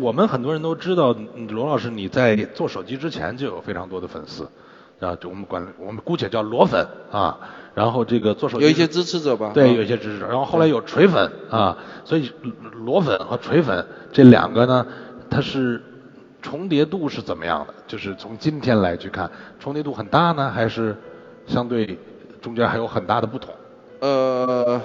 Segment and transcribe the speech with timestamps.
[0.00, 4.48] 我们很多人都知道，嗯罗老师你在做手机之前就有非常多的粉丝，
[5.00, 7.38] 啊，就我们管我们姑且叫罗粉啊。
[7.74, 10.26] 然后这个做手机有一些支持者吧，对，啊有一些支持者。
[10.26, 12.32] 然后后来有锤粉啊，所以
[12.72, 14.84] 罗粉和锤粉这两个呢，
[15.30, 15.80] 它是
[16.42, 17.74] 重叠度是怎么样的？
[17.86, 19.30] 就是从今天来去看，
[19.60, 20.96] 重叠度很大呢，还是
[21.46, 21.96] 相对
[22.42, 23.54] 中间还有很大的不同？
[24.00, 24.80] 呃，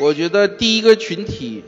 [0.00, 1.62] 我觉得第一个群体，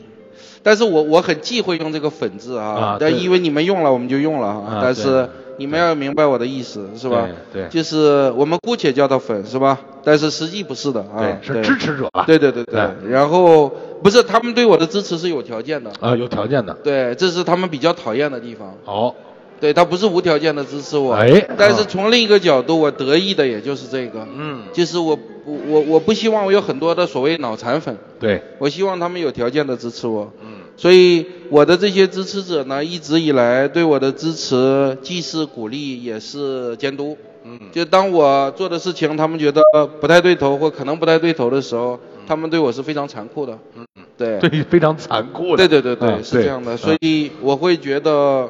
[0.63, 7.27] 但是我我很忌讳用这个“粉”字啊啊，但因为你们用了，我们就用了啊但是你们要明白我的意思，是吧？
[7.51, 9.79] 对对就是我们姑且叫它粉，是吧？
[10.03, 11.19] 但是实际不是的啊。
[11.19, 12.23] 对，是支持者吧？
[12.27, 13.11] 对对对对对。
[13.11, 13.67] 然后
[14.03, 16.73] 不是他们对我的支持是有条件的，啊，有条件的。
[16.83, 18.73] 对，这是他们比较讨厌的地方。
[18.85, 19.15] 好，
[19.59, 30.57] 对他不是无条件的支持我，哎但是啊从另一个角度，我得意的也就是这个，嗯，就是我我我我不希望我有很多的所谓脑残粉，对，我希望他们有条件的支持我，嗯。
[30.79, 37.59] 所以我的这些支持者呢，一直以来对我的支持既是鼓励也是监督，嗯。
[37.71, 39.63] 就当我做的事情他们觉得
[39.99, 45.67] 不太对头或可能不太对头的时候，他们对我是非常残酷的，嗯，对，对，非常残酷的。
[45.67, 48.47] 对对对对，嗯是这样的，所以我会觉得，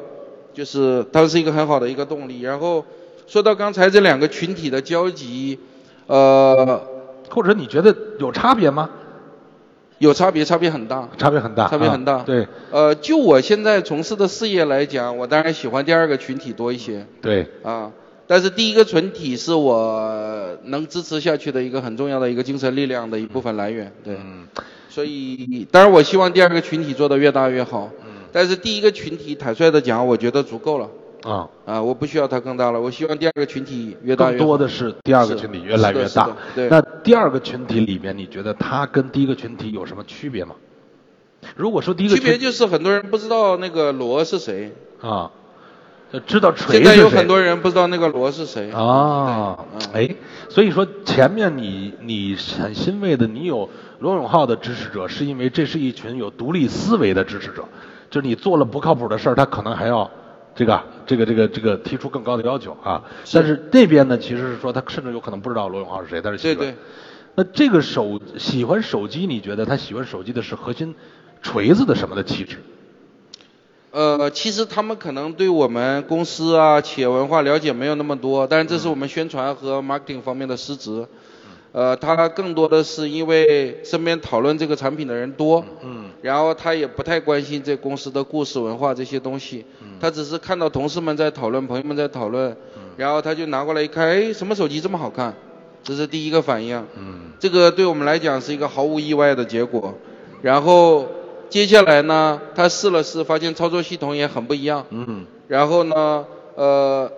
[0.58, 2.40] 就是它是一个很好的一个动力。
[2.40, 2.84] 然后
[3.28, 5.56] 说到刚才这两个群体的交集，
[6.08, 6.82] 呃，
[7.30, 8.90] 或者你觉得有差别吗？
[9.98, 11.08] 有差别，差别很大。
[11.16, 17.92] 差别很大，差别很大啊对呃，就我现在从事的事业来讲，我当然喜欢第二个群体多一些对，啊。
[18.26, 24.16] 但是第一个群体是我能支持下去的一个很重要的一个精神力量的一部分来源，对。
[24.16, 24.48] 嗯
[24.90, 27.88] 所以，当然我希望第二个群体做得越大越好。
[28.28, 30.88] 嗯但是第一个群体，坦率的讲，我觉得足够了。
[31.24, 34.38] 啊，啊，我不需要它更大了，我希望第二个群体越大越。
[34.38, 36.30] 更多的是第二个群体越来越大。
[36.54, 36.68] 对。
[36.68, 40.54] 那第二个群体里面，你觉得它跟第一个群体有什么区别吗？
[41.56, 45.30] 如果说第一个区别就是很多人不知道那个罗是谁，啊，
[46.12, 48.70] 就知道锤现在有很多人不知道那个罗是谁。
[48.70, 50.14] 啊，哎，
[50.48, 57.64] 所以说前面你你很欣慰的，你有罗永浩的支持者，是因为这是一群有独立思维的支持者，
[58.10, 60.10] 就是你做了不靠谱的事儿，他可能还要
[60.54, 63.02] 这个这个这个这个提出更高的要求啊。
[63.32, 66.56] 但是这边呢，其实是说他甚至有可能不知道罗永浩是谁，但是喜欢。
[66.56, 66.76] 对对，
[67.34, 70.94] 那这个手喜欢手机，你觉得他喜欢手机的是核心
[71.42, 72.56] 锤子的什么的气质？
[73.90, 81.06] 呃，其实他们可能对我们公司啊、企业文化了解没有那么多，但是这是我们宣传和 marketing 方面的失职。
[81.72, 89.64] 呃，他更多的是因为身边讨论这个产品的人多，嗯然后他也不太关心这公司的故事文化这些东西，
[90.00, 92.56] 他只是看到同事们在讨论，朋友们在讨论，
[92.96, 95.34] 然后他就拿过来一看，哎，什么手机这么好看？
[95.84, 96.84] 这是第一个反应。
[96.96, 99.94] 嗯这个对我们来讲是一个毫无意外的结果。
[100.42, 101.06] 然后
[101.48, 104.84] 接下来呢，他试了试，发现操作系统也很不一样。
[104.90, 107.10] 嗯然后呢，呃，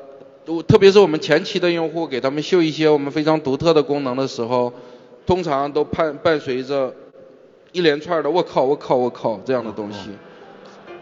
[0.50, 4.72] 我特别是我们前期的用户给他们秀一些我们非常独特的功能的时候，
[5.24, 6.92] 通常都伴伴随着
[7.70, 10.10] 一连串的“我靠，我靠，我靠”这样的东西，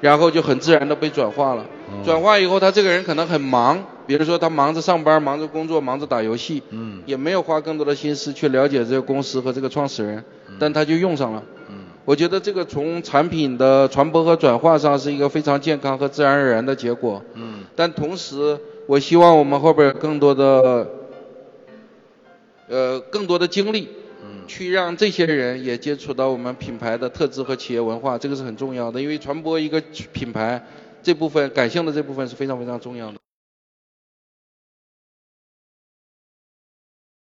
[0.03, 1.65] 然后就很自然的被转化了。
[2.05, 10.23] 转化以后，他这个人可能很忙，比如说他忙着上班、忙着工作、忙着打游戏，嗯也没有花更多的心思去了解这个公司和这个创始人，
[10.59, 11.43] 但他就用上了。
[11.71, 17.23] 嗯我觉得这个从产品的传播和转化上是一个非常健康和自然而然的结果。
[17.35, 20.89] 嗯但同时，我希望我们后边有更多的，
[22.69, 23.87] 呃，更多的精力，
[24.25, 28.99] 嗯去让这些人也接触到我们品牌的特质和企业文化，这个是很重要的。
[28.99, 29.79] 因为传播一个
[30.15, 30.65] 品牌，
[31.03, 33.18] 这部分感性的这部分是非常非常重要的。